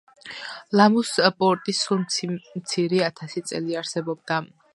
ლამუს 0.79 1.11
პორტი 1.43 1.75
სულ 1.81 2.01
მცირე 2.07 3.05
ათასი 3.11 3.45
წელი 3.53 3.79
არსებობდა. 3.85 4.43